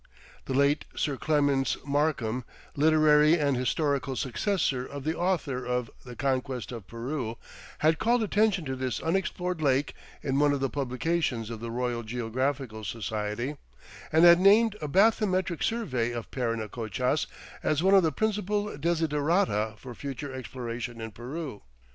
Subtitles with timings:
[0.45, 2.43] The late Sir Clements Markham,
[2.75, 7.37] literary and historical successor of the author of "The Conquest of Peru,"
[7.77, 9.93] had called attention to this unexplored lake
[10.23, 13.57] in one of the publications of the Royal Geographical Society,
[14.11, 17.27] and had named a bathymetric survey of Parinacochas
[17.61, 21.61] as one of the principal desiderata for future exploration in Peru.